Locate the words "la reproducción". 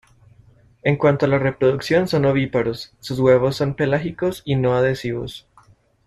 1.29-2.07